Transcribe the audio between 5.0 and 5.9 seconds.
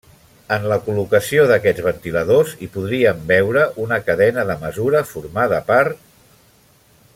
formada per.